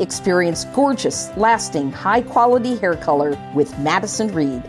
[0.00, 4.62] Experience gorgeous, lasting, high quality hair color with Madison Reed.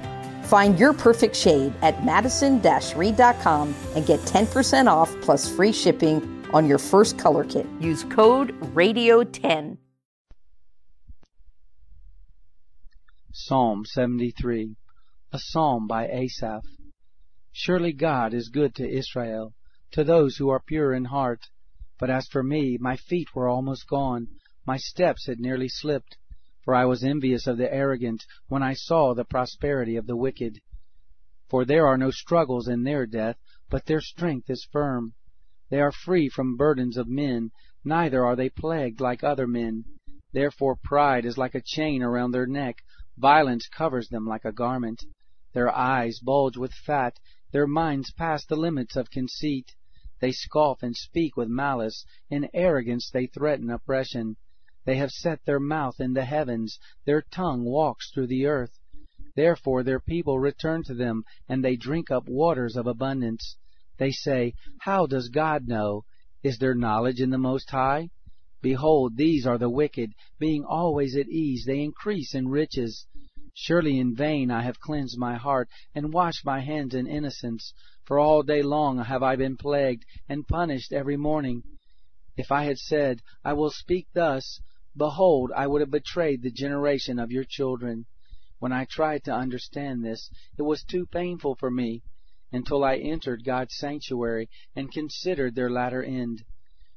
[0.43, 2.61] Find your perfect shade at madison
[2.95, 7.65] reed.com and get 10% off plus free shipping on your first color kit.
[7.79, 9.77] Use code RADIO10.
[13.33, 14.75] Psalm 73
[15.33, 16.63] A Psalm by Asaph.
[17.51, 19.53] Surely God is good to Israel,
[19.91, 21.41] to those who are pure in heart.
[21.99, 24.27] But as for me, my feet were almost gone
[24.67, 26.17] my steps had nearly slipped,
[26.63, 30.59] for I was envious of the arrogant when I saw the prosperity of the wicked.
[31.47, 33.37] For there are no struggles in their death,
[33.69, 35.13] but their strength is firm.
[35.69, 37.51] They are free from burdens of men,
[37.83, 39.85] neither are they plagued like other men.
[40.31, 42.83] Therefore pride is like a chain around their neck,
[43.17, 45.03] violence covers them like a garment.
[45.53, 47.19] Their eyes bulge with fat,
[47.51, 49.75] their minds pass the limits of conceit.
[50.19, 54.37] They scoff and speak with malice, in arrogance they threaten oppression.
[54.85, 58.77] They have set their mouth in the heavens, their tongue walks through the earth.
[59.35, 63.57] Therefore their people return to them, and they drink up waters of abundance.
[63.97, 66.05] They say, How does God know?
[66.43, 68.11] Is there knowledge in the Most High?
[68.61, 73.07] Behold, these are the wicked, being always at ease, they increase in riches.
[73.55, 78.19] Surely in vain I have cleansed my heart, and washed my hands in innocence, for
[78.19, 81.63] all day long have I been plagued, and punished every morning.
[82.37, 84.59] If I had said, I will speak thus,
[84.97, 88.05] Behold, I would have betrayed the generation of your children.
[88.59, 92.01] When I tried to understand this, it was too painful for me,
[92.51, 96.45] until I entered God's sanctuary and considered their latter end.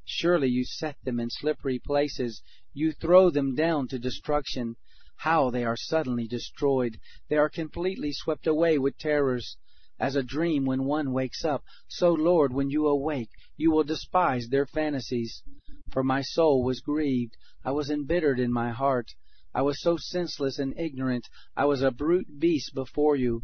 [0.05, 2.41] Surely you set them in slippery places,
[2.73, 4.77] you throw them down to destruction.
[5.17, 6.99] How they are suddenly destroyed!
[7.27, 9.57] They are completely swept away with terrors.
[9.99, 14.47] As a dream when one wakes up, so Lord, when you awake, you will despise
[14.47, 15.43] their fantasies.
[15.91, 17.35] For my soul was grieved,
[17.65, 19.07] I was embittered in my heart.
[19.55, 23.41] I was so senseless and ignorant, I was a brute beast before you.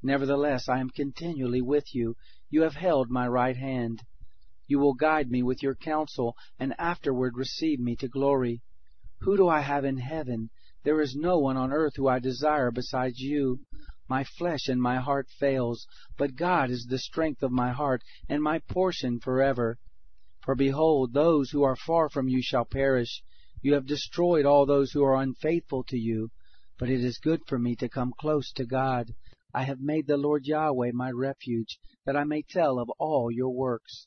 [0.00, 2.14] Nevertheless, I am continually with you.
[2.50, 4.02] You have held my right hand.
[4.68, 8.62] You will guide me with your counsel, and afterward receive me to glory.
[9.22, 10.50] Who do I have in heaven?
[10.84, 13.58] There is no one on earth who I desire besides you.
[14.08, 15.84] My flesh and my heart fails,
[16.16, 19.78] but God is the strength of my heart and my portion forever.
[20.48, 23.22] For behold, those who are far from you shall perish.
[23.60, 26.30] You have destroyed all those who are unfaithful to you.
[26.78, 29.14] But it is good for me to come close to God.
[29.52, 33.50] I have made the Lord Yahweh my refuge, that I may tell of all your
[33.50, 34.06] works.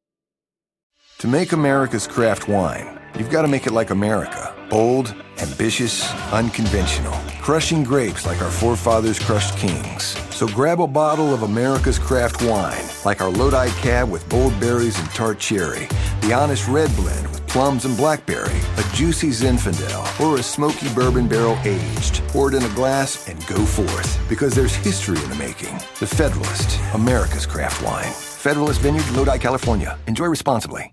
[1.21, 7.13] To make America's craft wine, you've got to make it like America bold, ambitious, unconventional,
[7.43, 10.17] crushing grapes like our forefathers crushed kings.
[10.33, 14.97] So grab a bottle of America's craft wine, like our Lodi Cab with bold berries
[14.97, 15.87] and tart cherry,
[16.21, 21.27] the Honest Red Blend with plums and blackberry, a juicy Zinfandel, or a smoky bourbon
[21.27, 22.23] barrel aged.
[22.29, 25.75] Pour it in a glass and go forth, because there's history in the making.
[25.99, 28.11] The Federalist, America's craft wine.
[28.11, 29.99] Federalist Vineyard, Lodi, California.
[30.07, 30.89] Enjoy responsibly.